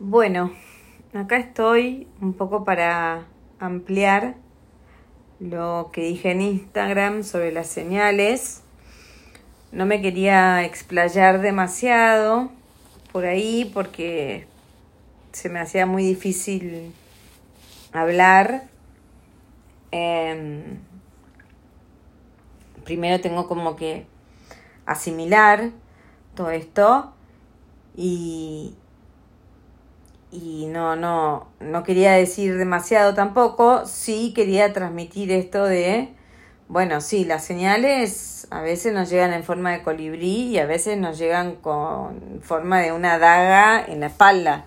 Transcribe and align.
Bueno, 0.00 0.52
acá 1.12 1.38
estoy 1.38 2.06
un 2.20 2.32
poco 2.32 2.62
para 2.62 3.26
ampliar 3.58 4.36
lo 5.40 5.90
que 5.92 6.02
dije 6.02 6.30
en 6.30 6.40
Instagram 6.40 7.24
sobre 7.24 7.50
las 7.50 7.66
señales. 7.66 8.62
No 9.72 9.86
me 9.86 10.00
quería 10.00 10.64
explayar 10.64 11.40
demasiado 11.40 12.48
por 13.10 13.24
ahí 13.24 13.68
porque 13.74 14.46
se 15.32 15.48
me 15.48 15.58
hacía 15.58 15.84
muy 15.84 16.04
difícil 16.04 16.92
hablar. 17.92 18.68
Em, 19.90 20.78
primero 22.84 23.20
tengo 23.20 23.48
como 23.48 23.74
que 23.74 24.06
asimilar 24.86 25.72
todo 26.36 26.50
esto 26.50 27.12
y, 27.96 28.76
y 30.30 30.66
no, 30.66 30.96
no, 30.96 31.48
no 31.60 31.82
quería 31.84 32.12
decir 32.12 32.56
demasiado 32.58 33.14
tampoco, 33.14 33.86
sí 33.86 34.32
quería 34.34 34.72
transmitir 34.72 35.32
esto 35.32 35.64
de, 35.64 36.10
bueno, 36.68 37.00
sí, 37.00 37.24
las 37.24 37.44
señales 37.44 38.46
a 38.50 38.60
veces 38.60 38.92
nos 38.92 39.08
llegan 39.08 39.32
en 39.32 39.42
forma 39.42 39.72
de 39.72 39.82
colibrí 39.82 40.48
y 40.48 40.58
a 40.58 40.66
veces 40.66 40.98
nos 40.98 41.18
llegan 41.18 41.56
con 41.56 42.40
forma 42.42 42.80
de 42.80 42.92
una 42.92 43.18
daga 43.18 43.84
en 43.86 44.00
la 44.00 44.06
espalda, 44.06 44.66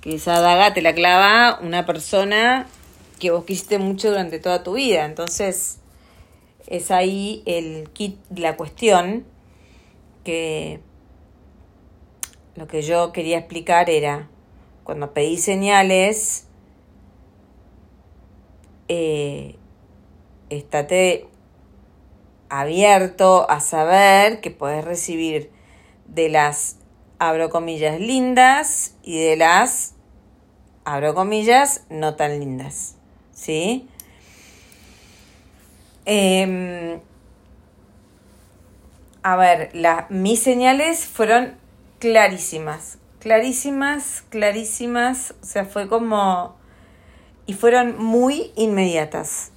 que 0.00 0.16
esa 0.16 0.40
daga 0.40 0.74
te 0.74 0.82
la 0.82 0.92
clava 0.92 1.60
una 1.62 1.86
persona 1.86 2.66
que 3.20 3.30
vos 3.30 3.44
quisiste 3.44 3.78
mucho 3.78 4.10
durante 4.10 4.40
toda 4.40 4.64
tu 4.64 4.74
vida, 4.74 5.04
entonces 5.04 5.78
es 6.66 6.90
ahí 6.90 7.42
el 7.46 7.90
kit, 7.90 8.18
la 8.34 8.56
cuestión 8.56 9.24
que 10.24 10.80
lo 12.56 12.66
que 12.66 12.82
yo 12.82 13.12
quería 13.12 13.38
explicar 13.38 13.88
era 13.88 14.28
cuando 14.84 15.12
pedí 15.12 15.38
señales, 15.38 16.46
eh, 18.88 19.56
estate 20.50 21.26
abierto 22.50 23.50
a 23.50 23.60
saber 23.60 24.40
que 24.40 24.50
puedes 24.50 24.84
recibir 24.84 25.50
de 26.06 26.28
las, 26.28 26.76
abro 27.18 27.50
comillas, 27.50 27.98
lindas 27.98 28.94
y 29.02 29.18
de 29.18 29.36
las, 29.36 29.94
abro 30.84 31.14
comillas, 31.14 31.84
no 31.88 32.14
tan 32.14 32.38
lindas. 32.38 32.96
¿Sí? 33.32 33.88
Em, 36.04 37.00
a 39.22 39.36
ver, 39.36 39.70
la, 39.74 40.06
mis 40.10 40.40
señales 40.40 41.06
fueron 41.06 41.56
clarísimas, 41.98 42.98
clarísimas, 43.24 44.22
clarísimas, 44.28 45.34
o 45.42 45.46
sea, 45.46 45.64
fue 45.64 45.88
como... 45.88 46.56
y 47.46 47.54
fueron 47.54 47.96
muy 47.98 48.52
inmediatas. 48.54 49.50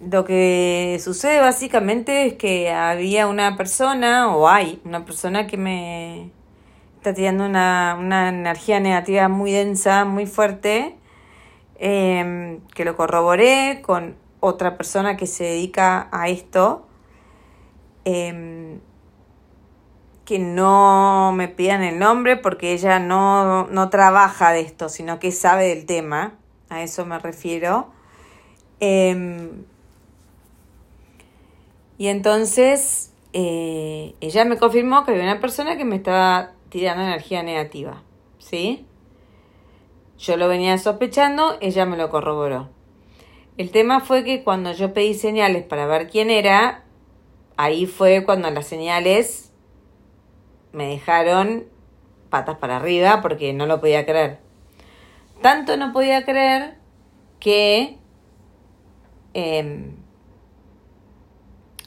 Lo 0.00 0.24
que 0.24 0.96
sucede 1.02 1.40
básicamente 1.40 2.26
es 2.26 2.34
que 2.34 2.70
había 2.70 3.26
una 3.26 3.56
persona, 3.56 4.32
o 4.36 4.46
hay 4.46 4.80
una 4.84 5.04
persona 5.04 5.48
que 5.48 5.56
me 5.56 6.30
está 6.98 7.12
tirando 7.12 7.44
una, 7.44 7.96
una 7.98 8.28
energía 8.28 8.78
negativa 8.78 9.26
muy 9.26 9.50
densa, 9.50 10.04
muy 10.04 10.26
fuerte, 10.26 10.94
em, 11.80 12.60
que 12.72 12.84
lo 12.84 12.96
corroboré 12.96 13.82
con 13.82 14.14
otra 14.38 14.76
persona 14.76 15.16
que 15.16 15.26
se 15.26 15.42
dedica 15.42 16.08
a 16.12 16.28
esto. 16.28 16.86
Eh, 18.04 18.78
que 20.26 20.40
no 20.40 21.32
me 21.32 21.48
pidan 21.48 21.82
el 21.82 21.98
nombre 21.98 22.36
porque 22.36 22.72
ella 22.72 22.98
no, 22.98 23.68
no 23.68 23.88
trabaja 23.88 24.50
de 24.50 24.60
esto, 24.60 24.88
sino 24.88 25.20
que 25.20 25.30
sabe 25.30 25.68
del 25.68 25.86
tema, 25.86 26.34
a 26.68 26.82
eso 26.82 27.06
me 27.06 27.18
refiero. 27.18 27.92
Em, 28.80 29.64
y 31.96 32.08
entonces 32.08 33.12
eh, 33.32 34.14
ella 34.20 34.44
me 34.44 34.58
confirmó 34.58 35.04
que 35.04 35.12
había 35.12 35.22
una 35.22 35.40
persona 35.40 35.76
que 35.76 35.84
me 35.84 35.96
estaba 35.96 36.52
tirando 36.68 37.04
energía 37.04 37.44
negativa, 37.44 38.02
¿sí? 38.38 38.84
Yo 40.18 40.36
lo 40.36 40.48
venía 40.48 40.76
sospechando, 40.76 41.56
ella 41.60 41.86
me 41.86 41.96
lo 41.96 42.10
corroboró. 42.10 42.68
El 43.58 43.70
tema 43.70 44.00
fue 44.00 44.24
que 44.24 44.42
cuando 44.42 44.72
yo 44.72 44.92
pedí 44.92 45.14
señales 45.14 45.64
para 45.64 45.86
ver 45.86 46.10
quién 46.10 46.30
era, 46.30 46.82
ahí 47.56 47.86
fue 47.86 48.24
cuando 48.24 48.50
las 48.50 48.66
señales 48.66 49.45
me 50.76 50.88
dejaron 50.88 51.64
patas 52.28 52.58
para 52.58 52.76
arriba 52.76 53.22
porque 53.22 53.54
no 53.54 53.64
lo 53.64 53.80
podía 53.80 54.04
creer. 54.04 54.40
Tanto 55.40 55.78
no 55.78 55.90
podía 55.94 56.26
creer 56.26 56.76
que 57.40 57.96
em, 59.32 59.96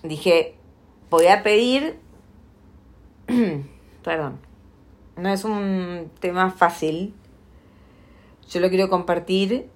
dije, 0.02 0.56
voy 1.12 1.28
a 1.28 1.44
pedir, 1.44 2.00
perdón, 4.04 4.40
no 5.18 5.30
es 5.30 5.44
un 5.44 6.10
tema 6.20 6.50
fácil, 6.50 7.14
yo 8.50 8.60
lo 8.60 8.70
quiero 8.70 8.90
compartir, 8.90 9.70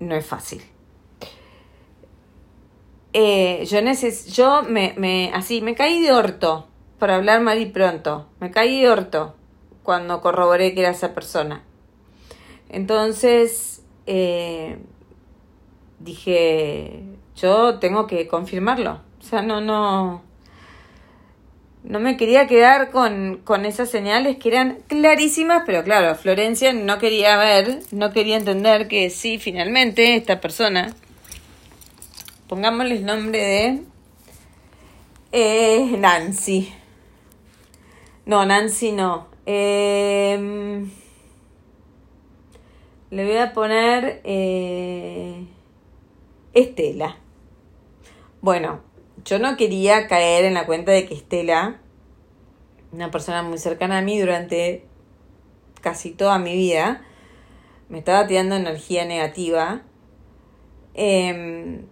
no 0.00 0.16
es 0.16 0.26
fácil. 0.26 0.60
Eh, 3.12 3.64
yo 3.66 3.80
neces 3.80 4.26
yo 4.34 4.64
me, 4.64 4.92
me, 4.96 5.30
así, 5.32 5.62
me 5.62 5.76
caí 5.76 6.02
de 6.02 6.12
orto 6.12 6.66
para 6.98 7.16
hablar 7.16 7.40
mal 7.40 7.60
y 7.60 7.66
pronto. 7.66 8.26
Me 8.40 8.50
caí 8.50 8.86
orto 8.86 9.34
cuando 9.82 10.20
corroboré 10.20 10.74
que 10.74 10.80
era 10.80 10.90
esa 10.90 11.14
persona. 11.14 11.62
Entonces 12.68 13.82
eh, 14.06 14.78
dije, 15.98 17.02
yo 17.36 17.78
tengo 17.78 18.06
que 18.06 18.26
confirmarlo. 18.26 19.00
O 19.20 19.22
sea, 19.22 19.42
no, 19.42 19.60
no, 19.60 20.22
no 21.84 22.00
me 22.00 22.16
quería 22.16 22.46
quedar 22.46 22.90
con, 22.90 23.40
con 23.44 23.64
esas 23.64 23.90
señales 23.90 24.36
que 24.36 24.48
eran 24.48 24.78
clarísimas, 24.88 25.62
pero 25.66 25.84
claro, 25.84 26.14
Florencia 26.14 26.72
no 26.72 26.98
quería 26.98 27.36
ver, 27.36 27.80
no 27.92 28.12
quería 28.12 28.36
entender 28.36 28.88
que 28.88 29.10
sí, 29.10 29.38
finalmente 29.38 30.16
esta 30.16 30.40
persona, 30.40 30.94
pongámosle 32.48 32.96
el 32.96 33.06
nombre 33.06 33.38
de 33.38 33.82
eh, 35.32 35.96
Nancy. 35.98 36.72
No, 38.26 38.44
Nancy 38.44 38.90
no. 38.90 39.28
Em, 39.46 40.90
le 43.10 43.24
voy 43.24 43.36
a 43.36 43.52
poner 43.52 44.20
eh, 44.24 45.46
Estela. 46.52 47.18
Bueno, 48.40 48.80
yo 49.24 49.38
no 49.38 49.56
quería 49.56 50.08
caer 50.08 50.44
en 50.44 50.54
la 50.54 50.66
cuenta 50.66 50.90
de 50.90 51.06
que 51.06 51.14
Estela, 51.14 51.78
una 52.90 53.12
persona 53.12 53.44
muy 53.44 53.58
cercana 53.58 53.98
a 53.98 54.02
mí 54.02 54.18
durante 54.18 54.84
casi 55.80 56.10
toda 56.10 56.40
mi 56.40 56.56
vida, 56.56 57.04
me 57.88 57.98
estaba 57.98 58.26
tirando 58.26 58.56
energía 58.56 59.04
negativa. 59.04 59.82
Eh, 60.94 61.84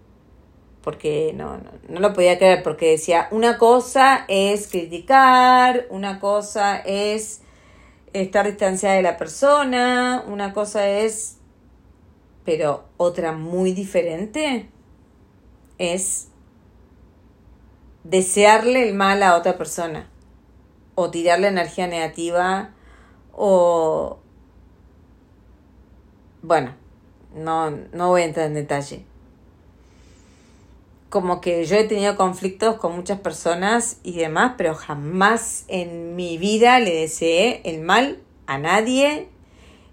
porque 0.85 1.33
no, 1.35 1.57
no, 1.57 1.71
no, 1.89 2.01
lo 2.01 2.13
podía 2.13 2.37
creer, 2.37 2.63
porque 2.63 2.91
decía, 2.91 3.29
una 3.31 3.57
cosa 3.57 4.27
es 4.29 4.69
criticar, 4.69 5.87
una 5.89 6.21
cosa 6.21 6.77
es 6.77 7.41
estar 8.13 8.47
distanciada 8.47 8.97
de 8.97 9.03
la 9.03 9.17
persona, 9.17 10.23
una 10.29 10.53
cosa 10.53 10.87
es, 10.87 11.39
pero 12.45 12.85
otra 12.99 13.33
muy 13.33 13.73
diferente 13.73 14.69
es 15.79 16.29
desearle 18.05 18.87
el 18.87 18.95
mal 18.95 19.23
a 19.23 19.37
otra 19.37 19.57
persona, 19.57 20.11
o 20.95 21.11
tirarle 21.11 21.49
energía 21.49 21.87
negativa, 21.87 22.75
o... 23.33 24.19
Bueno, 26.43 26.75
no, 27.35 27.71
no 27.71 28.11
voy 28.11 28.21
a 28.21 28.25
entrar 28.27 28.47
en 28.49 28.55
detalle 28.55 29.07
como 31.15 31.41
que 31.41 31.65
yo 31.65 31.77
he 31.77 31.85
tenido 31.85 32.17
conflictos 32.17 32.75
con 32.75 32.97
muchas 32.97 33.21
personas 33.21 34.01
y 34.03 34.17
demás, 34.17 34.55
pero 34.59 34.75
jamás 34.75 35.65
en 35.69 36.17
mi 36.17 36.39
vida 36.39 36.81
le 36.81 36.93
deseé 36.93 37.61
el 37.63 37.83
mal 37.83 38.19
a 38.49 38.59
nadie, 38.59 39.29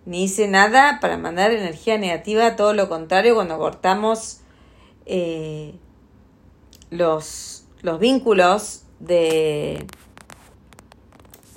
ni 0.07 0.23
hice 0.23 0.47
nada 0.47 0.97
para 1.00 1.19
mandar 1.19 1.51
energía 1.51 2.00
negativa, 2.00 2.56
todo 2.56 2.73
lo 2.73 2.89
contrario, 2.89 3.35
cuando 3.35 3.59
cortamos 3.59 4.41
eh, 5.06 5.75
los, 6.89 7.68
los 7.83 8.00
vínculos 8.00 8.85
de, 9.00 9.85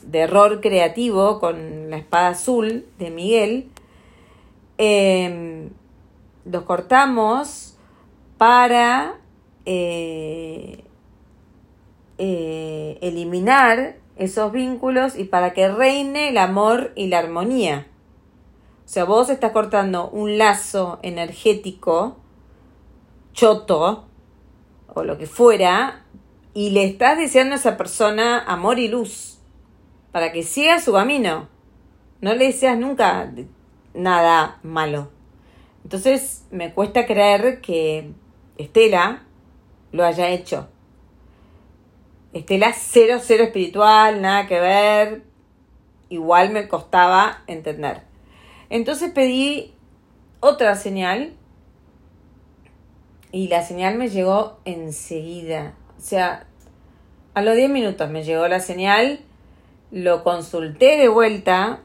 de 0.02 0.18
error 0.18 0.60
creativo 0.60 1.40
con 1.40 1.88
la 1.88 1.96
espada 1.96 2.28
azul 2.28 2.84
de 2.98 3.10
Miguel, 3.10 3.70
eh, 4.76 5.70
los 6.44 6.64
cortamos 6.64 7.78
para 8.36 9.23
eh, 9.66 10.84
eh, 12.18 12.98
eliminar 13.00 13.96
esos 14.16 14.52
vínculos 14.52 15.18
y 15.18 15.24
para 15.24 15.52
que 15.52 15.68
reine 15.68 16.28
el 16.28 16.38
amor 16.38 16.92
y 16.94 17.08
la 17.08 17.18
armonía. 17.18 17.88
O 18.84 18.88
sea, 18.88 19.04
vos 19.04 19.30
estás 19.30 19.52
cortando 19.52 20.08
un 20.10 20.38
lazo 20.38 20.98
energético, 21.02 22.18
choto, 23.32 24.04
o 24.92 25.02
lo 25.02 25.18
que 25.18 25.26
fuera, 25.26 26.04
y 26.52 26.70
le 26.70 26.84
estás 26.84 27.18
deseando 27.18 27.54
a 27.54 27.58
esa 27.58 27.76
persona 27.76 28.38
amor 28.40 28.78
y 28.78 28.88
luz, 28.88 29.38
para 30.12 30.30
que 30.30 30.42
siga 30.42 30.80
su 30.80 30.92
camino. 30.92 31.48
No 32.20 32.34
le 32.34 32.46
deseas 32.46 32.78
nunca 32.78 33.32
nada 33.92 34.60
malo. 34.62 35.10
Entonces 35.82 36.44
me 36.50 36.72
cuesta 36.72 37.06
creer 37.06 37.60
que 37.60 38.12
Estela 38.56 39.23
lo 39.94 40.04
haya 40.04 40.28
hecho. 40.28 40.66
Estela 42.32 42.74
cero, 42.76 43.20
cero 43.22 43.44
espiritual, 43.44 44.20
nada 44.20 44.48
que 44.48 44.58
ver. 44.58 45.22
Igual 46.08 46.50
me 46.50 46.66
costaba 46.66 47.44
entender. 47.46 48.02
Entonces 48.70 49.12
pedí 49.12 49.72
otra 50.40 50.74
señal 50.74 51.34
y 53.30 53.46
la 53.46 53.62
señal 53.62 53.94
me 53.94 54.08
llegó 54.08 54.58
enseguida. 54.64 55.74
O 55.96 56.00
sea, 56.00 56.48
a 57.34 57.42
los 57.42 57.54
10 57.54 57.70
minutos 57.70 58.10
me 58.10 58.24
llegó 58.24 58.48
la 58.48 58.58
señal, 58.58 59.20
lo 59.92 60.24
consulté 60.24 60.96
de 60.96 61.06
vuelta 61.06 61.82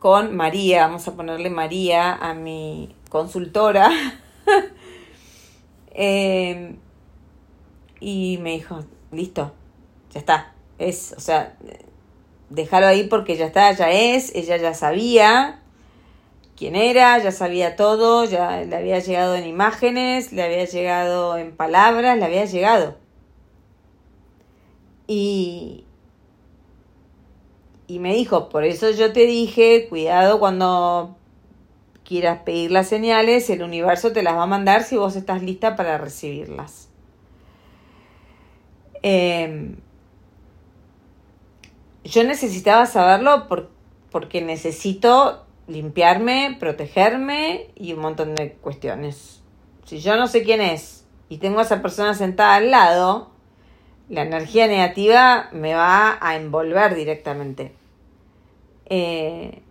con 0.00 0.34
María, 0.34 0.88
vamos 0.88 1.06
a 1.06 1.14
ponerle 1.14 1.50
María 1.50 2.14
a 2.14 2.34
mi 2.34 2.96
consultora. 3.10 3.90
Em, 6.00 6.76
y 8.00 8.38
me 8.42 8.52
dijo, 8.52 8.84
listo, 9.12 9.52
ya 10.12 10.20
está. 10.20 10.54
Es, 10.78 11.14
o 11.16 11.20
sea, 11.20 11.56
déjalo 12.50 12.86
ahí 12.86 13.04
porque 13.04 13.36
ya 13.36 13.46
está, 13.46 13.72
ya 13.72 13.90
es, 13.90 14.34
ella 14.34 14.56
ya 14.56 14.74
sabía 14.74 15.60
quién 16.56 16.74
era, 16.74 17.18
ya 17.18 17.30
sabía 17.30 17.76
todo, 17.76 18.24
ya 18.24 18.62
le 18.62 18.76
había 18.76 18.98
llegado 18.98 19.36
en 19.36 19.46
imágenes, 19.46 20.32
le 20.32 20.42
había 20.42 20.64
llegado 20.64 21.38
en 21.38 21.54
palabras, 21.54 22.18
le 22.18 22.24
había 22.24 22.44
llegado. 22.44 22.96
Y, 25.06 25.84
y 27.86 27.98
me 28.00 28.14
dijo, 28.14 28.48
por 28.48 28.64
eso 28.64 28.90
yo 28.90 29.12
te 29.12 29.26
dije, 29.26 29.86
cuidado 29.88 30.38
cuando 30.40 31.16
quieras 32.04 32.40
pedir 32.40 32.70
las 32.72 32.88
señales, 32.88 33.48
el 33.50 33.62
universo 33.62 34.12
te 34.12 34.22
las 34.22 34.34
va 34.34 34.42
a 34.42 34.46
mandar 34.46 34.82
si 34.82 34.96
vos 34.96 35.14
estás 35.14 35.42
lista 35.42 35.76
para 35.76 35.96
recibirlas. 35.98 36.87
Em, 39.02 39.76
yo 42.04 42.24
necesitaba 42.24 42.86
saberlo 42.86 43.46
porque 44.10 44.40
necesito 44.40 45.44
limpiarme, 45.66 46.56
protegerme 46.58 47.68
y 47.74 47.92
un 47.92 48.00
montón 48.00 48.34
de 48.34 48.52
cuestiones. 48.52 49.42
Si 49.84 50.00
yo 50.00 50.16
no 50.16 50.26
sé 50.26 50.42
quién 50.42 50.60
es 50.60 51.06
y 51.28 51.38
tengo 51.38 51.60
a 51.60 51.62
esa 51.62 51.82
persona 51.82 52.14
sentada 52.14 52.56
al 52.56 52.70
lado, 52.70 53.30
la 54.08 54.22
energía 54.22 54.66
negativa 54.66 55.48
me 55.52 55.74
va 55.74 56.18
a 56.20 56.36
envolver 56.36 56.94
directamente. 56.94 57.74
Eh, 58.86 59.62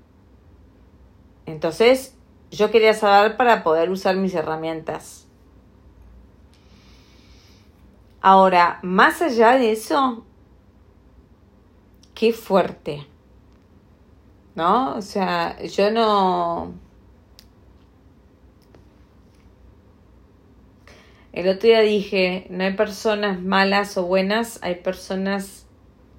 entonces, 1.47 2.15
yo 2.51 2.69
quería 2.71 2.93
saber 2.93 3.37
para 3.37 3.63
poder 3.63 3.89
usar 3.89 4.15
mis 4.15 4.35
herramientas. 4.35 5.26
Ahora, 8.21 8.79
más 8.81 9.21
allá 9.21 9.51
de 9.57 9.71
eso, 9.71 10.25
qué 12.15 12.33
fuerte. 12.33 13.07
¿No? 14.55 14.95
O 14.95 15.01
sea, 15.01 15.61
yo 15.63 15.91
no... 15.91 16.73
El 21.31 21.47
otro 21.49 21.67
día 21.67 21.81
dije, 21.81 22.47
no 22.49 22.63
hay 22.63 22.73
personas 22.73 23.39
malas 23.39 23.95
o 23.97 24.05
buenas, 24.05 24.57
hay 24.63 24.75
personas 24.75 25.67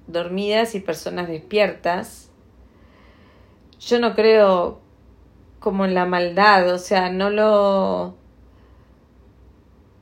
dormidas 0.07 0.75
y 0.75 0.79
personas 0.79 1.27
despiertas. 1.27 2.31
Yo 3.79 3.99
no 3.99 4.15
creo 4.15 4.79
como 5.59 5.83
en 5.83 5.93
la 5.93 6.05
maldad, 6.05 6.73
o 6.73 6.77
sea, 6.77 7.09
no 7.09 7.29
lo 7.29 8.15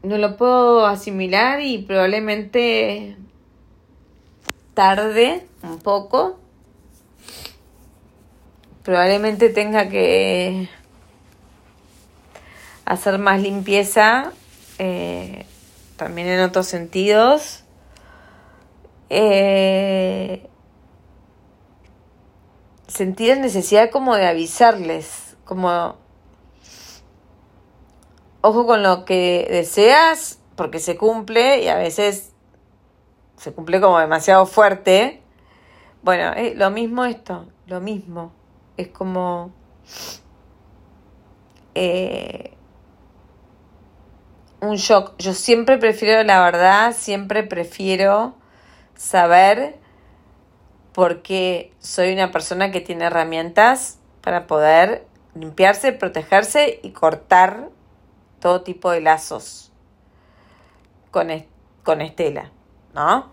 no 0.04 0.18
lo 0.18 0.38
puedo 0.38 0.86
asimilar 0.86 1.62
y 1.62 1.80
probablemente 1.80 3.18
tarde 4.74 5.46
un 5.64 5.80
poco. 5.80 6.40
Probablemente 8.84 9.50
tenga 9.50 9.90
que 9.90 10.70
hacer 12.86 13.20
más 13.20 13.42
limpieza 13.42 14.32
eh, 14.80 15.46
también 15.98 16.28
en 16.28 16.42
otros 16.42 16.68
sentidos. 16.68 17.64
Eh, 19.10 20.48
sentir 22.88 23.38
necesidad 23.38 23.90
como 23.90 24.16
de 24.16 24.28
avisarles 24.28 25.36
como 25.44 25.98
ojo 28.48 28.66
con 28.66 28.84
lo 28.84 29.06
que 29.06 29.48
deseas 29.50 30.40
porque 30.56 30.80
se 30.80 30.98
cumple 30.98 31.64
y 31.64 31.68
a 31.68 31.76
veces 31.76 32.34
se 33.38 33.54
cumple 33.54 33.82
como 33.82 34.00
demasiado 34.00 34.46
fuerte. 34.46 35.22
Bueno, 36.02 36.34
lo 36.56 36.72
mismo 36.72 37.06
esto, 37.06 37.48
lo 37.68 37.82
mismo. 37.82 38.32
Es 38.78 38.88
como... 38.90 39.52
Eh, 41.76 42.54
un 44.62 44.76
shock. 44.76 45.14
Yo 45.20 45.34
siempre 45.34 45.78
prefiero 45.78 46.24
la 46.24 46.42
verdad, 46.42 46.96
siempre 46.98 47.44
prefiero 47.44 48.36
saber 48.96 49.76
porque 50.94 51.72
soy 51.78 52.14
una 52.14 52.32
persona 52.32 52.72
que 52.72 52.82
tiene 52.82 53.06
herramientas 53.06 54.00
para 54.22 54.48
poder 54.48 55.06
limpiarse, 55.36 55.92
protegerse 55.92 56.80
y 56.82 56.90
cortar 56.90 57.70
todo 58.40 58.62
tipo 58.62 58.92
de 58.92 59.02
lazos 59.02 59.72
con, 61.12 61.28
con 61.84 62.02
Estela, 62.02 62.52
¿no? 62.94 63.32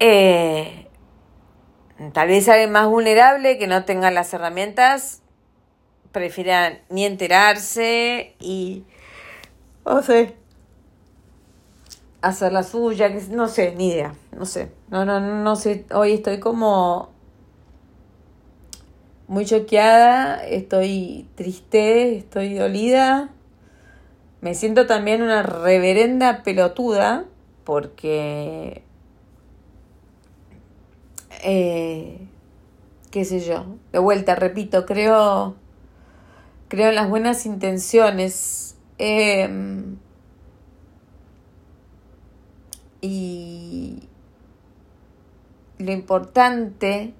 Eh, 0.00 0.88
tal 2.12 2.28
vez 2.28 2.48
alguien 2.48 2.72
más 2.72 2.88
vulnerable 2.88 3.58
que 3.58 3.66
no 3.66 3.84
tenga 3.84 4.10
las 4.10 4.32
herramientas 4.34 5.22
prefieran 6.12 6.80
ni 6.90 7.04
enterarse 7.04 8.36
y 8.38 8.84
no 9.84 10.02
sé 10.02 10.36
hacer 12.22 12.52
la 12.52 12.62
suya, 12.62 13.10
no 13.30 13.48
sé, 13.48 13.74
ni 13.76 13.88
idea, 13.88 14.14
no 14.32 14.46
sé, 14.46 14.72
no, 14.88 15.04
no, 15.04 15.20
no 15.20 15.56
sé, 15.56 15.84
hoy 15.92 16.14
estoy 16.14 16.40
como 16.40 17.13
muy 19.26 19.46
choqueada, 19.46 20.44
estoy 20.44 21.26
triste, 21.34 22.16
estoy 22.16 22.54
dolida. 22.54 23.30
Me 24.40 24.54
siento 24.54 24.86
también 24.86 25.22
una 25.22 25.42
reverenda 25.42 26.42
pelotuda 26.42 27.24
porque, 27.64 28.82
eh, 31.42 32.18
qué 33.10 33.24
sé 33.24 33.40
yo, 33.40 33.64
de 33.92 33.98
vuelta, 33.98 34.34
repito, 34.34 34.84
creo, 34.84 35.54
creo 36.68 36.90
en 36.90 36.94
las 36.94 37.08
buenas 37.08 37.46
intenciones. 37.46 38.76
Em, 38.98 39.96
y 43.00 44.08
lo 45.78 45.92
importante 45.92 47.14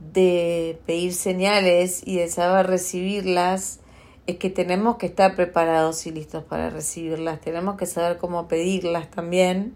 de 0.00 0.80
pedir 0.86 1.14
señales 1.14 2.02
y 2.04 2.16
de 2.16 2.28
saber 2.28 2.66
recibirlas 2.66 3.80
es 4.26 4.36
que 4.36 4.50
tenemos 4.50 4.96
que 4.96 5.06
estar 5.06 5.34
preparados 5.34 6.06
y 6.06 6.12
listos 6.12 6.44
para 6.44 6.70
recibirlas. 6.70 7.40
Tenemos 7.40 7.76
que 7.76 7.86
saber 7.86 8.18
cómo 8.18 8.48
pedirlas 8.48 9.10
también, 9.10 9.74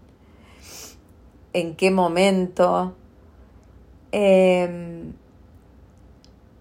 en 1.53 1.75
qué 1.75 1.91
momento. 1.91 2.95
Em, 4.11 5.13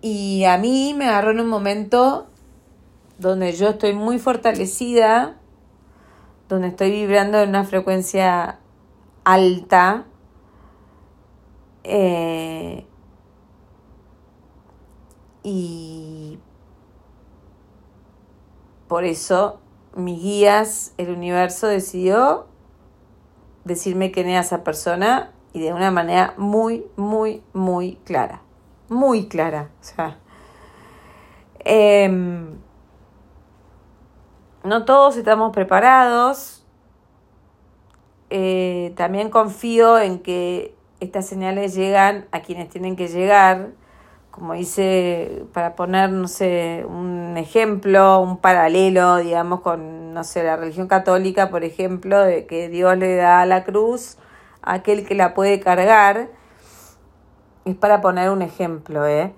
y 0.00 0.44
a 0.44 0.58
mí 0.58 0.94
me 0.96 1.06
agarró 1.06 1.30
en 1.30 1.40
un 1.40 1.48
momento 1.48 2.26
donde 3.18 3.52
yo 3.52 3.70
estoy 3.70 3.94
muy 3.94 4.18
fortalecida, 4.18 5.36
donde 6.48 6.68
estoy 6.68 6.90
vibrando 6.90 7.40
en 7.40 7.50
una 7.50 7.64
frecuencia 7.64 8.58
alta. 9.24 10.06
Eh, 11.84 12.33
y 15.44 16.40
por 18.88 19.04
eso 19.04 19.60
mis 19.94 20.20
guías, 20.20 20.94
el 20.98 21.10
universo 21.10 21.68
decidió 21.68 22.46
decirme 23.64 24.10
quién 24.10 24.28
era 24.28 24.40
esa 24.40 24.64
persona 24.64 25.32
y 25.52 25.60
de 25.60 25.72
una 25.72 25.90
manera 25.90 26.34
muy, 26.36 26.86
muy, 26.96 27.42
muy 27.52 27.96
clara. 28.04 28.42
Muy 28.88 29.28
clara. 29.28 29.70
O 29.80 29.84
sea. 29.84 30.18
Em, 31.60 32.58
no 34.64 34.84
todos 34.84 35.16
estamos 35.16 35.52
preparados. 35.52 36.64
Eh, 38.30 38.92
también 38.96 39.30
confío 39.30 39.98
en 39.98 40.18
que 40.18 40.74
estas 41.00 41.26
señales 41.26 41.74
llegan 41.74 42.26
a 42.32 42.40
quienes 42.40 42.68
tienen 42.68 42.96
que 42.96 43.08
llegar 43.08 43.72
como 44.34 44.54
dice, 44.54 45.44
para 45.52 45.76
poner, 45.76 46.10
no 46.10 46.26
sé, 46.26 46.84
un 46.88 47.36
ejemplo, 47.36 48.18
un 48.18 48.38
paralelo, 48.38 49.18
digamos, 49.18 49.60
con, 49.60 50.12
no 50.12 50.24
sé, 50.24 50.42
la 50.42 50.56
religión 50.56 50.88
católica, 50.88 51.50
por 51.50 51.62
ejemplo, 51.62 52.18
de 52.18 52.44
que 52.44 52.68
Dios 52.68 52.98
le 52.98 53.14
da 53.14 53.46
la 53.46 53.62
cruz 53.62 54.18
a 54.60 54.74
aquel 54.74 55.06
que 55.06 55.14
la 55.14 55.34
puede 55.34 55.60
cargar, 55.60 56.30
es 57.64 57.76
para 57.76 58.00
poner 58.00 58.30
un 58.30 58.42
ejemplo, 58.42 59.06
¿eh? 59.06 59.32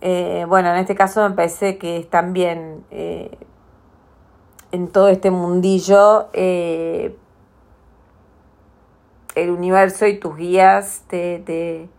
eh 0.00 0.46
bueno, 0.48 0.70
en 0.70 0.76
este 0.76 0.94
caso 0.94 1.28
me 1.28 1.34
parece 1.36 1.76
que 1.76 1.98
es 1.98 2.08
también 2.08 2.86
eh, 2.90 3.36
en 4.70 4.88
todo 4.88 5.08
este 5.08 5.30
mundillo 5.30 6.30
eh, 6.32 7.14
el 9.34 9.50
universo 9.50 10.06
y 10.06 10.18
tus 10.18 10.36
guías 10.36 11.04
te 11.06 11.40
te 11.40 11.90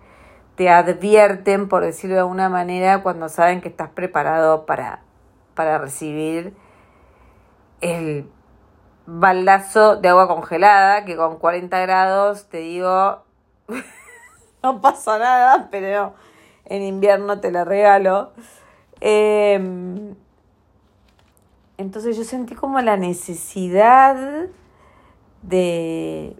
advierten, 0.59 1.67
por 1.67 1.83
decirlo 1.83 2.15
de 2.15 2.21
alguna 2.21 2.49
manera, 2.49 3.01
cuando 3.03 3.29
saben 3.29 3.61
que 3.61 3.69
estás 3.69 3.89
preparado 3.89 4.65
para, 4.65 5.01
para 5.55 5.77
recibir 5.77 6.53
el 7.81 8.29
baldazo 9.05 9.97
de 9.97 10.09
agua 10.09 10.27
congelada, 10.27 11.05
que 11.05 11.15
con 11.15 11.37
40 11.37 11.79
grados 11.79 12.47
te 12.49 12.59
digo, 12.59 13.23
no 14.63 14.81
pasa 14.81 15.17
nada, 15.19 15.67
pero 15.71 16.13
en 16.65 16.81
invierno 16.83 17.39
te 17.39 17.51
la 17.51 17.65
regalo. 17.65 18.31
Em, 19.01 20.15
entonces 21.77 22.15
yo 22.15 22.23
sentí 22.23 22.55
como 22.55 22.79
la 22.79 22.95
necesidad 22.95 24.47
de, 25.41 26.37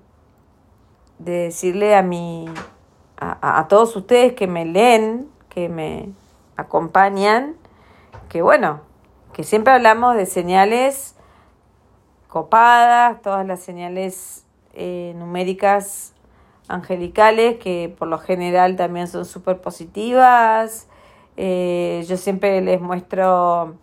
de 1.19 1.31
decirle 1.31 1.95
a 1.95 2.03
mi, 2.03 2.45
a, 3.41 3.67
todos 3.67 3.95
ustedes 3.95 4.33
que 4.33 4.47
me 4.47 4.65
leen, 4.65 5.29
que 5.49 5.69
me 5.69 6.09
acompañan, 6.57 7.55
que 8.29 8.41
bueno, 8.41 8.81
que 9.33 9.43
siempre 9.43 9.73
hablamos 9.73 10.15
de 10.15 10.25
señales 10.25 11.15
copadas, 12.27 13.21
todas 13.21 13.45
las 13.45 13.59
señales 13.59 14.45
eh, 14.73 15.13
numéricas 15.17 16.13
angelicales, 16.67 17.57
que 17.59 17.93
por 17.97 18.07
lo 18.07 18.17
general 18.19 18.75
también 18.75 19.07
son 19.07 19.25
súper 19.25 19.61
positivas. 19.61 20.87
Eh, 21.37 22.03
yo 22.07 22.17
siempre 22.17 22.61
les 22.61 22.81
muestro 22.81 23.75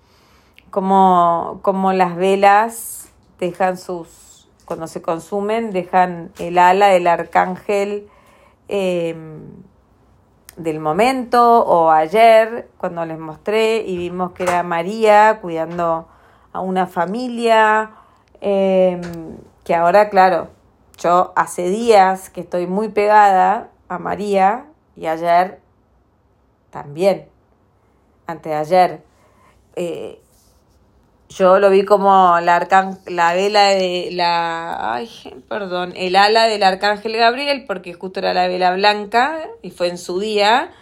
cómo, 0.70 1.60
cómo 1.62 1.92
las 1.92 2.16
velas 2.16 3.10
dejan 3.38 3.76
sus, 3.76 4.48
cuando 4.64 4.86
se 4.86 5.02
consumen, 5.02 5.70
dejan 5.70 6.30
el 6.38 6.58
ala 6.58 6.88
del 6.88 7.06
arcángel 7.06 8.08
Em, 8.72 9.64
del 10.56 10.78
momento 10.78 11.64
o 11.64 11.90
ayer 11.90 12.68
cuando 12.78 13.04
les 13.04 13.18
mostré 13.18 13.78
y 13.78 13.96
vimos 13.96 14.30
que 14.30 14.44
era 14.44 14.62
María 14.62 15.40
cuidando 15.40 16.06
a 16.52 16.60
una 16.60 16.86
familia, 16.86 17.90
em, 18.40 19.00
que 19.64 19.74
ahora, 19.74 20.08
claro, 20.08 20.48
yo 20.98 21.32
hace 21.34 21.68
días 21.68 22.30
que 22.30 22.42
estoy 22.42 22.68
muy 22.68 22.90
pegada 22.90 23.70
a 23.88 23.98
María 23.98 24.66
y 24.94 25.08
ayer 25.08 25.60
también, 26.70 27.28
antes 28.28 28.52
de 28.52 28.56
ayer. 28.56 29.02
Eh, 29.74 30.22
yo 31.30 31.60
lo 31.60 31.70
vi 31.70 31.84
como 31.84 32.40
la, 32.40 32.98
la 33.06 33.34
vela 33.34 33.68
de 33.68 34.08
la... 34.10 34.94
Ay, 34.94 35.08
perdón, 35.48 35.92
el 35.96 36.16
ala 36.16 36.48
del 36.48 36.64
arcángel 36.64 37.16
Gabriel, 37.16 37.64
porque 37.66 37.94
justo 37.94 38.18
era 38.18 38.34
la 38.34 38.48
vela 38.48 38.72
blanca 38.74 39.48
y 39.62 39.70
fue 39.70 39.88
en 39.88 39.96
su 39.96 40.18
día. 40.18 40.72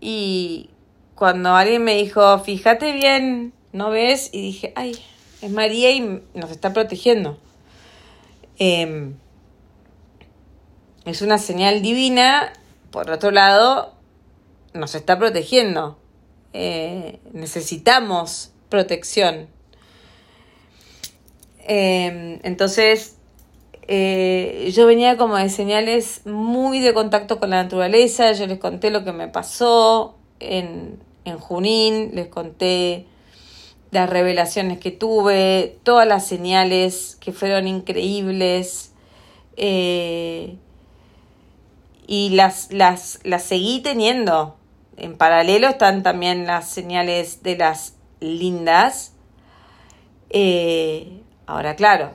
Y 0.00 0.70
cuando 1.14 1.54
alguien 1.54 1.84
me 1.84 1.96
dijo, 1.96 2.38
fíjate 2.38 2.92
bien, 2.92 3.52
¿no 3.72 3.90
ves? 3.90 4.30
Y 4.32 4.40
dije, 4.40 4.72
ay, 4.74 4.98
es 5.42 5.50
María 5.50 5.90
y 5.90 6.22
nos 6.32 6.50
está 6.50 6.72
protegiendo. 6.72 7.38
Em, 8.58 9.16
es 11.04 11.20
una 11.20 11.36
señal 11.36 11.82
divina, 11.82 12.54
por 12.90 13.10
otro 13.10 13.30
lado, 13.30 13.92
nos 14.72 14.94
está 14.94 15.18
protegiendo. 15.18 15.98
Eh, 16.54 17.20
necesitamos 17.32 18.53
protección. 18.74 19.46
Em, 21.66 22.40
entonces, 22.42 23.16
eh, 23.86 24.72
yo 24.74 24.86
venía 24.86 25.16
como 25.16 25.36
de 25.36 25.48
señales 25.48 26.22
muy 26.26 26.80
de 26.80 26.92
contacto 26.92 27.38
con 27.38 27.50
la 27.50 27.62
naturaleza, 27.62 28.32
yo 28.32 28.48
les 28.48 28.58
conté 28.58 28.90
lo 28.90 29.04
que 29.04 29.12
me 29.12 29.28
pasó 29.28 30.16
en, 30.40 30.98
en 31.24 31.38
Junín, 31.38 32.10
les 32.14 32.26
conté 32.26 33.06
las 33.92 34.10
revelaciones 34.10 34.78
que 34.80 34.90
tuve, 34.90 35.78
todas 35.84 36.08
las 36.08 36.26
señales 36.26 37.16
que 37.20 37.32
fueron 37.32 37.68
increíbles. 37.68 38.90
Eh, 39.56 40.56
y 42.08 42.30
las, 42.30 42.72
las, 42.72 43.20
las 43.22 43.44
seguí 43.44 43.80
teniendo. 43.80 44.56
En 44.96 45.16
paralelo 45.16 45.68
están 45.68 46.02
también 46.02 46.46
las 46.46 46.68
señales 46.68 47.42
de 47.42 47.56
las 47.56 47.93
lindas. 48.24 49.12
Eh, 50.30 51.22
ahora, 51.46 51.76
claro, 51.76 52.12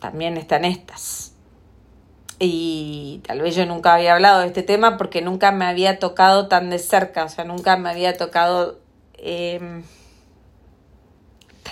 también 0.00 0.36
están 0.36 0.64
estas. 0.64 1.32
Y 2.38 3.22
tal 3.26 3.40
vez 3.40 3.54
yo 3.54 3.64
nunca 3.64 3.94
había 3.94 4.14
hablado 4.14 4.40
de 4.40 4.48
este 4.48 4.62
tema 4.62 4.98
porque 4.98 5.22
nunca 5.22 5.52
me 5.52 5.64
había 5.64 5.98
tocado 5.98 6.48
tan 6.48 6.68
de 6.68 6.78
cerca, 6.78 7.24
o 7.24 7.28
sea, 7.28 7.44
nunca 7.44 7.76
me 7.76 7.88
había 7.88 8.16
tocado 8.16 8.78
em, 9.14 9.84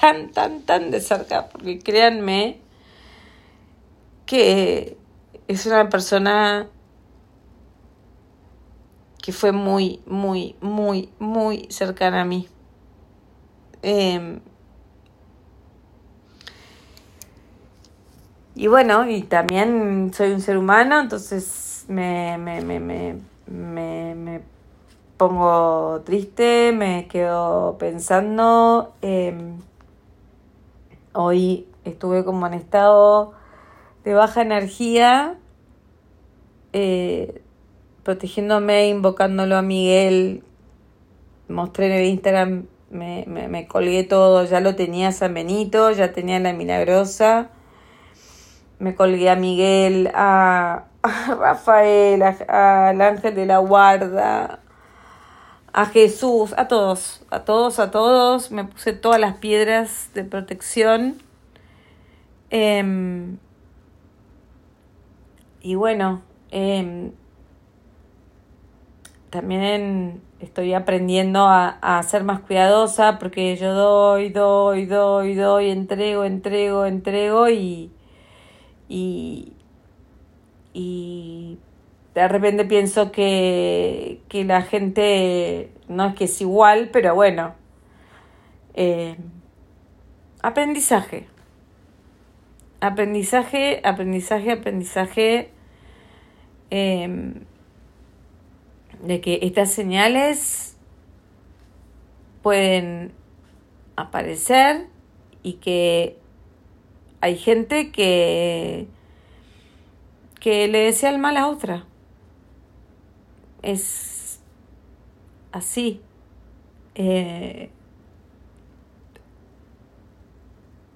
tan, 0.00 0.30
tan, 0.32 0.62
tan 0.62 0.90
de 0.90 1.00
cerca, 1.00 1.48
porque 1.48 1.78
créanme 1.80 2.60
que 4.24 4.96
es 5.48 5.66
una 5.66 5.90
persona 5.90 6.68
que 9.22 9.32
fue 9.32 9.52
muy, 9.52 10.00
muy, 10.06 10.56
muy, 10.60 11.10
muy 11.18 11.66
cercana 11.70 12.22
a 12.22 12.24
mí. 12.24 12.48
Em, 13.86 14.40
y 18.54 18.66
bueno, 18.66 19.06
y 19.10 19.22
también 19.24 20.10
soy 20.14 20.32
un 20.32 20.40
ser 20.40 20.56
humano, 20.56 20.98
entonces 21.00 21.84
me, 21.88 22.38
me, 22.38 22.62
me, 22.62 22.80
me, 22.80 24.14
me, 24.14 24.40
pongo 25.18 26.00
triste, 26.06 26.72
me 26.72 27.08
quedo 27.08 27.76
pensando. 27.78 28.94
Em, 29.02 29.58
hoy 31.12 31.68
estuve 31.84 32.24
como 32.24 32.46
en 32.46 32.54
estado 32.54 33.34
de 34.02 34.14
baja 34.14 34.40
energía, 34.40 35.36
eh, 36.72 37.42
protegiéndome, 38.02 38.88
invocándolo 38.88 39.58
a 39.58 39.62
Miguel. 39.62 40.42
Mostré 41.48 41.94
en 41.98 42.12
Instagram 42.12 42.66
me, 42.90 43.24
me, 43.26 43.48
me, 43.48 43.66
colgué 43.66 44.04
todo, 44.04 44.44
ya 44.44 44.60
lo 44.60 44.74
tenía 44.76 45.12
San 45.12 45.34
Benito, 45.34 45.90
ya 45.90 46.12
tenía 46.12 46.38
la 46.40 46.52
Milagrosa, 46.52 47.50
me 48.78 48.94
colgué 48.94 49.30
a 49.30 49.36
Miguel, 49.36 50.10
a, 50.14 50.84
Rafael, 51.38 52.22
al 52.22 53.00
Ángel 53.00 53.34
de 53.34 53.46
la 53.46 53.58
Guarda, 53.58 54.60
a 55.72 55.86
Jesús, 55.86 56.54
a 56.56 56.68
todos, 56.68 57.22
a 57.30 57.44
todos, 57.44 57.78
a 57.78 57.90
todos, 57.90 58.50
me 58.50 58.64
puse 58.64 58.92
todas 58.92 59.20
las 59.20 59.36
piedras 59.36 60.10
de 60.14 60.24
protección. 60.24 61.20
Em, 62.50 63.38
y 65.60 65.74
bueno, 65.74 66.22
eh, 66.50 67.10
también 69.30 70.22
estoy 70.44 70.74
aprendiendo 70.74 71.46
a, 71.46 72.02
ser 72.04 72.24
más 72.24 72.40
cuidadosa 72.40 73.18
porque 73.18 73.56
yo 73.56 73.74
doy, 73.74 74.28
doy, 74.30 74.86
doy, 74.86 75.34
doy, 75.34 75.70
entrego, 75.70 76.24
entrego, 76.24 76.86
entrego 76.86 77.48
y, 77.48 77.90
y, 78.88 79.52
y 80.72 81.58
de 82.14 82.28
repente 82.28 82.64
pienso 82.64 83.10
que, 83.10 84.20
que 84.28 84.44
la 84.44 84.62
gente 84.62 85.70
no 85.88 86.06
es 86.06 86.14
que 86.14 86.24
es 86.24 86.40
igual, 86.40 86.90
pero 86.92 87.14
bueno, 87.14 87.54
eh, 88.74 89.16
aprendizaje, 90.42 91.26
aprendizaje, 92.80 93.80
aprendizaje, 93.84 94.52
aprendizaje 94.52 95.50
em, 96.70 97.44
de 99.04 99.20
que 99.20 99.38
estas 99.42 99.70
señales 99.70 100.76
pueden 102.42 103.12
aparecer 103.96 104.86
y 105.42 105.54
que 105.54 106.18
hay 107.20 107.36
gente 107.36 107.90
que 107.90 108.86
que 110.40 110.68
le 110.68 110.80
desea 110.80 111.08
el 111.08 111.18
mal 111.18 111.38
a 111.38 111.48
otra. 111.48 111.86
Es 113.62 114.40
así. 115.52 116.02
Eh, 116.94 117.70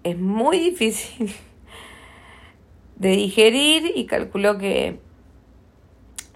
es 0.05 0.19
muy 0.19 0.59
difícil 0.59 1.33
de 2.97 3.09
digerir 3.09 3.93
y 3.95 4.05
calculo 4.05 4.59
que 4.59 5.01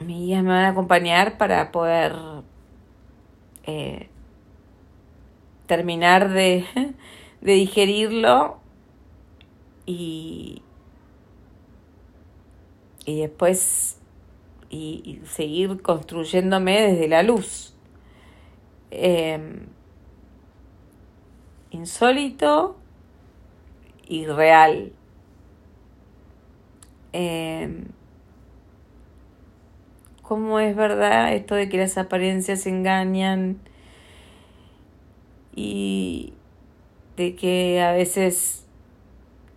mis 0.05 0.19
guías 0.19 0.43
me 0.43 0.51
van 0.51 0.65
a 0.65 0.69
acompañar 0.69 1.39
para 1.39 1.73
poder 1.73 2.15
eh, 3.65 4.09
terminar 5.67 6.31
de, 6.31 6.65
de 7.41 7.53
digerirlo 7.53 8.59
y, 9.87 10.63
y 13.05 13.21
después 13.21 13.99
y, 14.73 15.21
seguir 15.27 15.83
construyéndome 15.83 16.81
desde 16.81 17.09
la 17.09 17.23
luz. 17.23 17.75
Em, 18.91 19.67
insólito 21.71 22.77
y 24.09 24.27
real. 24.27 24.93
Em, 27.13 27.89
¿Cómo 30.33 30.61
es 30.61 30.75
verdad 30.75 31.35
esto 31.35 31.57
de 31.57 31.69
que 31.69 31.77
las 31.77 31.99
apariencias 31.99 32.67
engañan 32.67 33.59
y 35.55 36.33
de 37.19 37.35
que 37.35 37.83
a 37.83 37.93
veces 37.93 38.65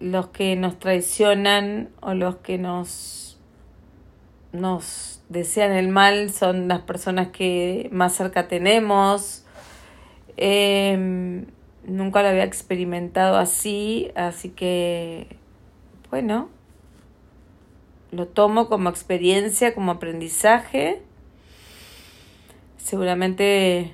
los 0.01 0.27
que 0.27 0.57
nos 0.57 0.77
traicionan 0.77 1.91
o 2.01 2.13
los 2.13 2.35
que 2.35 2.57
nos 2.57 3.39
nos 4.51 5.21
desean 5.29 5.71
el 5.71 5.87
mal 5.87 6.29
son 6.29 6.67
las 6.67 6.81
personas 6.81 7.29
que 7.29 7.87
más 7.93 8.13
cerca 8.13 8.49
tenemos. 8.49 9.45
Em, 10.35 11.45
nunca 11.85 12.21
lo 12.21 12.27
había 12.27 12.43
experimentado 12.43 13.37
así, 13.37 14.11
así 14.15 14.49
que, 14.49 15.37
bueno, 16.09 16.49
lo 18.15 18.27
tomo 18.27 18.67
como 18.69 18.89
experiencia, 18.89 19.73
como 19.73 19.91
aprendizaje. 19.91 21.01
Seguramente 22.77 23.93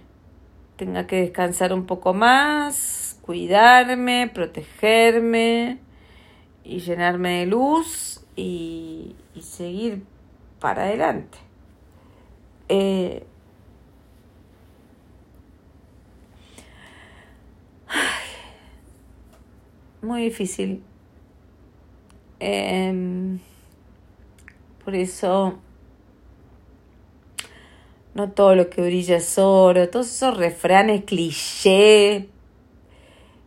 tenga 0.75 1.07
que 1.07 1.21
descansar 1.21 1.73
un 1.73 1.85
poco 1.85 2.13
más, 2.13 3.19
cuidarme, 3.21 4.29
protegerme 4.33 5.79
y 6.63 6.79
llenarme 6.79 7.39
de 7.39 7.45
luz 7.45 8.25
y, 8.35 9.15
y 9.35 9.41
seguir 9.41 10.03
para 10.59 10.83
adelante. 10.83 11.37
Eh, 12.69 13.25
muy 20.01 20.23
difícil. 20.23 20.83
Em, 22.39 23.39
por 24.83 24.95
eso 24.95 25.59
no 28.13 28.31
todo 28.31 28.55
lo 28.55 28.69
que 28.69 28.81
brilla 28.81 29.17
es 29.17 29.37
oro, 29.37 29.89
todos 29.89 30.07
esos 30.07 30.37
refranes 30.37 31.05
cliché, 31.05 32.29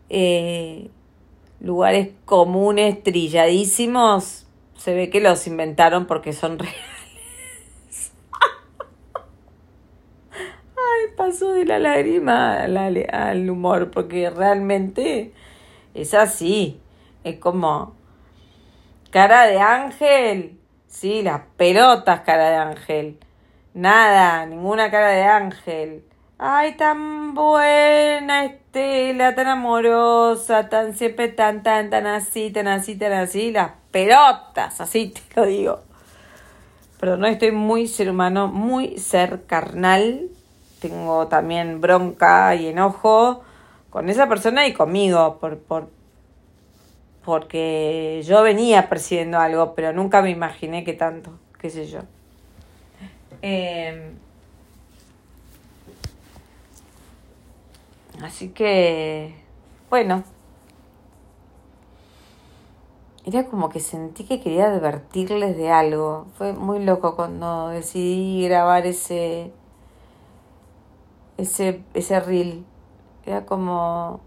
eh, 0.08 0.90
lugares 1.60 2.10
comunes 2.24 3.02
trilladísimos, 3.02 4.46
se 4.76 4.94
ve 4.94 5.10
que 5.10 5.20
los 5.20 5.46
inventaron 5.46 6.06
porque 6.06 6.32
son 6.32 6.58
reales. 6.58 6.94
pasó 11.16 11.52
de 11.52 11.64
la 11.64 11.78
lágrima 11.78 12.64
al, 12.64 13.50
humor, 13.50 13.90
porque 13.90 14.30
realmente 14.30 15.32
es 15.94 16.14
así. 16.14 16.80
Es 17.22 17.38
como 17.38 17.94
cara 19.10 19.46
de 19.46 19.58
ángel. 19.58 20.58
Sí, 20.94 21.22
las 21.22 21.40
pelotas 21.56 22.20
cara 22.20 22.50
de 22.50 22.56
ángel. 22.56 23.18
Nada, 23.74 24.46
ninguna 24.46 24.90
cara 24.92 25.08
de 25.08 25.24
ángel. 25.24 26.04
Ay, 26.38 26.76
tan 26.76 27.34
buena 27.34 28.44
Estela, 28.44 29.34
tan 29.34 29.48
amorosa, 29.48 30.68
tan 30.68 30.94
siempre 30.94 31.28
tan, 31.28 31.64
tan, 31.64 31.90
tan 31.90 32.06
así, 32.06 32.50
tan 32.50 32.68
así, 32.68 32.96
tan 32.96 33.12
así. 33.12 33.50
Las 33.50 33.72
pelotas, 33.90 34.80
así 34.80 35.08
te 35.08 35.40
lo 35.40 35.46
digo. 35.46 35.80
Pero 37.00 37.16
no 37.16 37.26
estoy 37.26 37.50
muy 37.50 37.88
ser 37.88 38.08
humano, 38.10 38.46
muy 38.46 38.96
ser 38.98 39.46
carnal 39.46 40.30
tengo 40.88 41.28
también 41.28 41.80
bronca 41.80 42.54
y 42.54 42.66
enojo 42.66 43.42
con 43.88 44.10
esa 44.10 44.28
persona 44.28 44.66
y 44.66 44.74
conmigo, 44.74 45.38
por, 45.40 45.58
por, 45.58 45.88
porque 47.24 48.22
yo 48.24 48.42
venía 48.42 48.88
percibiendo 48.88 49.38
algo, 49.38 49.74
pero 49.74 49.92
nunca 49.92 50.22
me 50.22 50.30
imaginé 50.30 50.84
que 50.84 50.92
tanto, 50.92 51.38
qué 51.58 51.70
sé 51.70 51.86
yo. 51.86 52.00
Em, 53.42 54.16
así 58.22 58.50
que, 58.50 59.34
bueno, 59.90 60.24
era 63.26 63.46
como 63.46 63.70
que 63.70 63.80
sentí 63.80 64.24
que 64.24 64.40
quería 64.40 64.66
advertirles 64.66 65.56
de 65.56 65.70
algo. 65.70 66.26
Fue 66.36 66.52
muy 66.52 66.84
loco 66.84 67.16
cuando 67.16 67.68
decidí 67.68 68.46
grabar 68.46 68.86
ese 68.86 69.52
ese, 71.38 71.82
ese 71.94 72.20
reel. 72.20 72.64
Era 73.26 73.46
como 73.46 74.20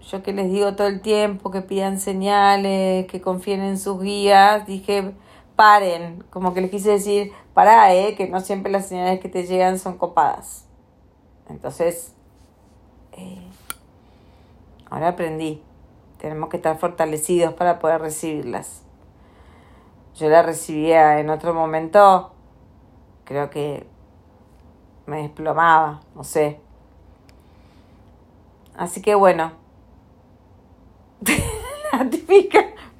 yo 0.00 0.22
que 0.22 0.32
les 0.32 0.50
digo 0.50 0.74
todo 0.74 0.86
el 0.86 1.00
tiempo, 1.00 1.50
que 1.50 1.62
pidan 1.62 2.00
señales, 2.00 3.06
que 3.06 3.20
confíen 3.20 3.60
en 3.60 3.78
sus 3.78 4.00
guías, 4.00 4.66
dije, 4.66 5.14
paren, 5.56 6.24
como 6.30 6.54
que 6.54 6.62
les 6.62 6.70
quise 6.70 6.90
decir, 6.90 7.32
pará, 7.54 7.94
eh, 7.94 8.14
que 8.16 8.28
no 8.28 8.40
siempre 8.40 8.72
las 8.72 8.86
señales 8.88 9.20
que 9.20 9.28
te 9.28 9.46
llegan 9.46 9.78
son 9.78 9.98
copadas. 9.98 10.66
Entonces, 11.48 12.14
eh, 13.12 13.46
ahora 14.88 15.08
aprendí, 15.08 15.62
tenemos 16.18 16.48
que 16.48 16.56
estar 16.56 16.78
fortalecidos 16.78 17.54
para 17.54 17.78
poder 17.78 18.00
recibirlas. 18.00 18.82
Yo 20.16 20.28
la 20.28 20.42
recibía 20.42 21.20
en 21.20 21.30
otro 21.30 21.54
momento, 21.54 22.32
creo 23.24 23.50
que 23.50 23.86
me 25.06 25.22
desplomaba, 25.22 26.00
no 26.14 26.24
sé. 26.24 26.60
Así 28.76 29.02
que 29.02 29.14
bueno. 29.14 29.59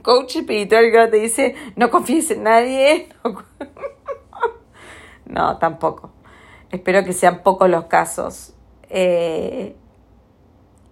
Coach 0.02 0.36
espiritual 0.36 0.90
que 0.90 1.08
te 1.08 1.16
dice, 1.18 1.54
no 1.76 1.90
confíes 1.90 2.30
en 2.30 2.44
nadie. 2.44 3.08
no, 5.26 5.58
tampoco. 5.58 6.10
Espero 6.70 7.04
que 7.04 7.12
sean 7.12 7.42
pocos 7.42 7.68
los 7.68 7.84
casos. 7.84 8.54
Eh, 8.88 9.76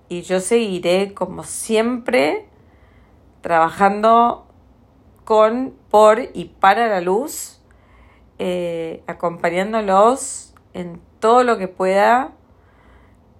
y 0.09 0.23
yo 0.23 0.41
seguiré, 0.41 1.15
como 1.15 1.45
siempre, 1.45 2.49
trabajando 3.41 4.47
con, 5.25 5.75
por 5.91 6.21
y 6.35 6.47
para 6.47 6.89
la 6.89 7.01
luz, 7.01 7.61
eh, 8.39 9.03
acompañándolos 9.07 10.55
en 10.75 11.01
todo 11.19 11.45
lo 11.45 11.59
que 11.59 11.69
pueda 11.69 12.33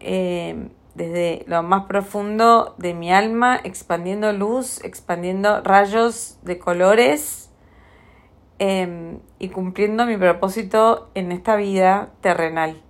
eh, 0.01 0.69
desde 0.99 1.45
lo 1.47 1.63
más 1.63 1.85
profundo 1.87 2.75
de 2.77 2.93
mi 2.93 3.13
alma, 3.13 3.59
expandiendo 3.63 4.33
luz, 4.33 4.85
expandiendo 4.85 5.63
rayos 5.63 6.39
de 6.43 6.59
colores 6.59 7.51
em, 8.59 9.21
y 9.39 9.49
cumpliendo 9.49 10.07
mi 10.07 10.17
propósito 10.17 11.09
en 11.15 11.31
esta 11.31 11.55
vida 11.55 12.11
terrenal. 12.21 12.83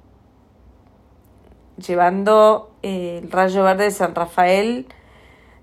Llevando 1.77 2.73
eh, 2.83 3.21
el 3.23 3.31
rayo 3.31 3.63
verde 3.63 3.85
de 3.85 3.91
San 3.91 4.15
Rafael 4.15 4.87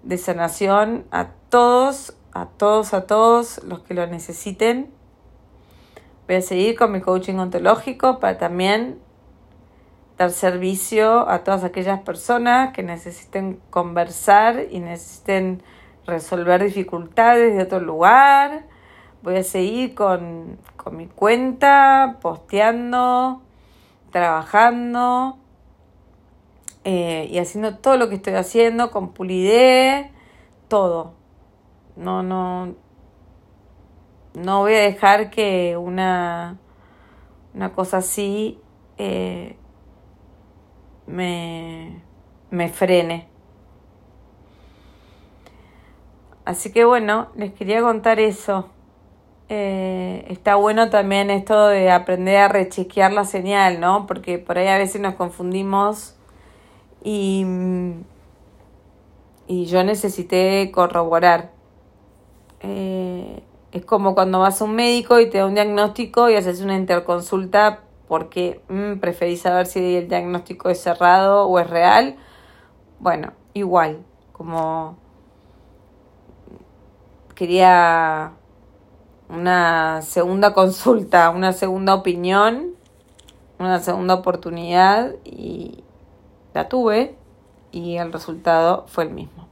de 0.04 0.18
sanación 0.20 1.06
a 1.10 1.30
todos, 1.50 2.16
a 2.32 2.46
todos, 2.46 2.94
a 2.94 3.08
todos 3.08 3.64
los 3.64 3.80
que 3.80 3.96
lo 3.96 4.06
necesiten. 4.06 4.92
Voy 6.28 6.36
a 6.36 6.42
seguir 6.42 6.78
con 6.78 6.92
mi 6.92 7.02
coaching 7.02 7.36
ontológico 7.36 8.20
para 8.20 8.38
también 8.38 9.00
dar 10.18 10.32
servicio 10.32 11.30
a 11.30 11.44
todas 11.44 11.64
aquellas 11.64 12.02
personas 12.02 12.74
que 12.74 12.84
necesiten 12.84 13.60
conversar 13.70 14.68
y 14.72 14.80
necesiten 14.80 15.62
resolver 16.06 16.64
dificultades 16.64 17.56
de 17.56 17.64
otro 17.64 17.80
lugar. 17.80 18.66
Voy 19.22 19.38
a 19.38 19.44
seguir 19.44 19.96
con, 19.96 20.58
con 20.78 20.96
mi 20.96 21.08
cuenta, 21.08 22.18
posteando, 22.22 23.42
trabajando 24.12 25.38
eh, 26.84 27.28
y 27.32 27.40
haciendo 27.40 27.78
todo 27.78 27.98
lo 27.98 28.08
que 28.08 28.16
estoy 28.16 28.36
haciendo 28.36 28.92
con 28.92 29.12
Pulidé, 29.12 30.12
todo. 30.68 31.14
No, 31.96 32.24
no, 32.24 32.76
no 34.36 34.60
voy 34.60 34.76
a 34.76 34.80
dejar 34.82 35.32
que 35.32 35.76
una, 35.78 36.58
una 37.54 37.74
cosa 37.74 37.98
así 37.98 38.60
eh, 38.98 39.58
me, 41.08 42.02
me 42.52 42.70
frene. 42.70 43.28
Así 46.46 46.72
que 46.72 46.86
bueno, 46.86 47.30
les 47.36 47.54
quería 47.54 47.82
contar 47.82 48.20
eso. 48.20 48.70
Eh, 49.50 50.26
está 50.30 50.56
bueno 50.56 50.90
también 50.90 51.30
esto 51.30 51.68
de 51.68 51.92
aprender 51.92 52.38
a 52.38 52.48
rechequear 52.48 53.14
la 53.14 53.26
señal, 53.26 53.80
¿no? 53.80 54.06
Porque 54.08 54.40
por 54.40 54.58
ahí 54.58 54.68
a 54.68 54.78
veces 54.78 55.02
nos 55.02 55.16
confundimos 55.16 56.16
y, 57.04 57.46
y 59.48 59.66
yo 59.66 59.84
necesité 59.84 60.72
corroborar. 60.72 61.52
Eh, 62.62 63.44
es 63.72 63.86
como 63.86 64.16
cuando 64.16 64.40
vas 64.40 64.62
a 64.62 64.66
un 64.66 64.76
médico 64.76 65.20
y 65.20 65.30
te 65.30 65.40
da 65.40 65.46
un 65.48 65.56
diagnóstico 65.56 66.30
y 66.30 66.36
haces 66.36 66.62
una 66.62 66.76
interconsulta 66.76 67.85
porque 68.08 68.62
mm, 68.70 69.00
preferís 69.00 69.42
saber 69.42 69.66
si 69.66 69.98
el 69.98 70.08
diagnóstico 70.08 70.70
es 70.70 70.82
cerrado 70.82 71.48
o 71.48 71.60
es 71.60 71.70
real. 71.70 72.18
Bueno, 73.00 73.34
igual, 73.54 74.04
como 74.32 74.98
quería 77.36 78.34
una 79.30 80.02
segunda 80.02 80.54
consulta, 80.54 81.30
una 81.30 81.54
segunda 81.54 81.94
opinión, 81.96 82.76
una 83.60 83.80
segunda 83.80 84.14
oportunidad 84.14 85.16
y 85.24 85.84
la 86.54 86.70
tuve 86.70 87.16
y 87.72 87.98
el 87.98 88.12
resultado 88.14 88.86
fue 88.88 89.06
el 89.06 89.12
mismo. 89.12 89.48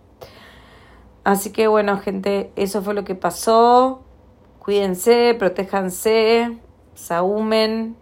Así 1.24 1.52
que 1.52 1.68
bueno, 1.68 2.00
gente, 2.00 2.52
eso 2.56 2.82
fue 2.82 2.94
lo 2.94 3.06
que 3.06 3.16
pasó. 3.16 4.02
Cuídense, 4.60 5.36
protéjanse, 5.38 6.58
saúmen, 6.96 7.96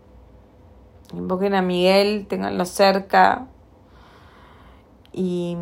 invoquen 1.13 1.56
a 1.56 1.62
Miguel, 1.62 2.28
tenganlo 2.28 2.65
cerca. 2.65 3.47
Y, 5.13 5.58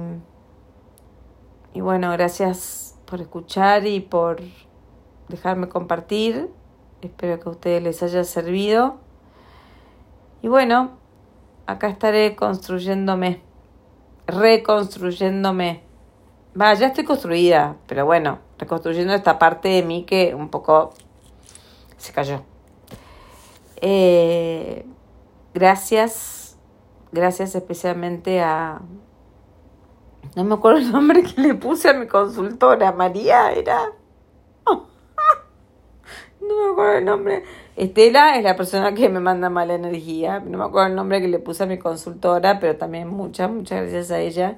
y 1.73 1.81
bueno, 1.81 2.11
gracias 2.11 2.97
por 3.05 3.21
escuchar 3.21 3.87
y 3.87 3.99
por 3.99 4.41
dejarme 5.27 5.69
compartir. 5.69 6.49
Espero 7.01 7.39
que 7.39 7.49
a 7.49 7.51
ustedes 7.51 7.83
les 7.83 8.03
haya 8.03 8.23
servido. 8.23 8.97
Y 10.41 10.47
bueno, 10.47 10.91
acá 11.65 11.87
estaré 11.87 12.35
construyéndome, 12.35 13.41
reconstruyéndome. 14.27 15.83
Va, 16.59 16.73
ya 16.73 16.87
estoy 16.87 17.03
construida, 17.03 17.77
pero 17.87 18.05
bueno, 18.05 18.39
reconstruyendo 18.57 19.13
esta 19.13 19.39
parte 19.39 19.69
de 19.69 19.83
mí 19.83 20.03
que 20.03 20.33
un 20.35 20.49
poco 20.49 20.93
se 21.97 22.11
cayó. 22.11 22.41
Eh, 23.81 24.85
gracias, 25.53 26.57
gracias 27.11 27.55
especialmente 27.55 28.41
a... 28.41 28.81
No 30.35 30.43
me 30.43 30.55
acuerdo 30.55 30.79
el 30.79 30.91
nombre 30.91 31.23
que 31.23 31.41
le 31.41 31.55
puse 31.55 31.89
a 31.89 31.93
mi 31.93 32.07
consultora, 32.07 32.91
María 32.91 33.51
era 33.51 33.93
no 36.41 36.65
me 36.65 36.71
acuerdo 36.71 36.97
el 36.97 37.05
nombre. 37.05 37.43
Estela 37.75 38.37
es 38.37 38.43
la 38.43 38.55
persona 38.55 38.93
que 38.93 39.09
me 39.09 39.19
manda 39.19 39.49
mala 39.49 39.75
energía. 39.75 40.39
No 40.39 40.57
me 40.57 40.63
acuerdo 40.65 40.87
el 40.89 40.95
nombre 40.95 41.21
que 41.21 41.27
le 41.27 41.39
puse 41.39 41.63
a 41.63 41.65
mi 41.65 41.77
consultora, 41.77 42.59
pero 42.59 42.75
también 42.75 43.07
muchas, 43.07 43.49
muchas 43.49 43.81
gracias 43.81 44.11
a 44.11 44.19
ella, 44.19 44.57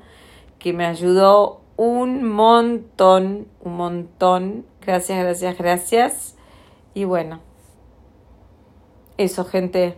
que 0.60 0.74
me 0.74 0.86
ayudó 0.86 1.62
un 1.78 2.24
montón, 2.24 3.48
un 3.62 3.78
montón. 3.78 4.66
Gracias, 4.86 5.24
gracias, 5.24 5.58
gracias. 5.58 6.36
Y 6.94 7.06
bueno, 7.06 7.40
eso, 9.18 9.46
gente. 9.46 9.98